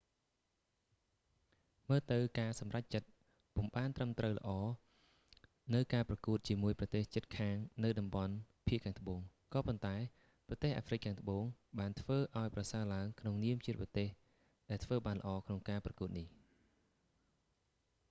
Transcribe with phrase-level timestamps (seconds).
[1.87, 3.07] មើលទៅការសម្រេចចិត្ត
[3.55, 4.49] ពុំបានត្រឹមត្រូវល្អ
[5.75, 8.33] នៅការប្រកួតជាមួយប្រទេសជិតខាងនៅតំបន់
[8.67, 9.19] ភាគត្បូង
[9.53, 9.95] ក៏ប៉ុន្តែ
[10.47, 11.43] ប្រទេសអាហ្វ្រិកខាងត្បូង
[11.79, 14.07] បានធ្វើឲ្យប្រសើរឡើងក្នុនាមជាប្រទេស
[14.69, 16.27] ដែលធ្វើបានល្អក្នុងការប្រកួតនេះ